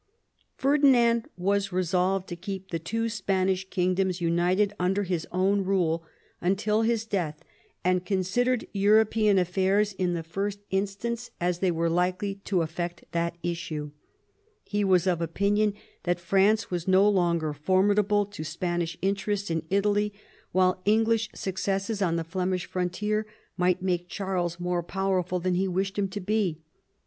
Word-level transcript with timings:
Ferdinand 0.55 1.29
was 1.37 1.71
resolved 1.71 2.27
to 2.27 2.35
keep 2.35 2.71
the 2.71 2.79
two 2.79 3.07
Spanish 3.07 3.69
kingdoms 3.69 4.19
united 4.19 4.73
under 4.79 5.03
his 5.03 5.27
own 5.31 5.63
rule 5.63 6.03
until 6.41 6.81
his 6.81 7.05
death, 7.05 7.43
and 7.83 8.03
considered 8.03 8.65
European 8.73 9.37
afiairs 9.37 9.93
in 9.95 10.15
the 10.15 10.23
first 10.23 10.57
instance 10.71 11.29
as 11.39 11.59
they 11.59 11.69
were 11.69 11.87
likely 11.87 12.33
to 12.45 12.63
affect 12.63 13.03
that 13.11 13.37
issue. 13.43 13.91
He 14.63 14.83
was 14.83 15.05
of 15.05 15.21
opinion 15.21 15.75
that 16.01 16.19
France 16.19 16.71
was 16.71 16.87
no 16.87 17.07
longer 17.07 17.53
formidable 17.53 18.25
to 18.25 18.43
Spanish 18.43 18.97
interests 19.03 19.51
in 19.51 19.61
Italy, 19.69 20.15
while 20.51 20.81
English 20.83 21.29
successes 21.35 22.01
on 22.01 22.15
the 22.15 22.23
Flemish 22.23 22.65
frontier 22.65 23.27
might 23.55 23.83
make 23.83 24.09
Charles 24.09 24.59
more 24.59 24.81
powerful 24.81 25.39
than 25.39 25.53
he 25.53 25.67
wished 25.67 25.95
him 25.99 26.07
to 26.07 26.19
be. 26.19 26.59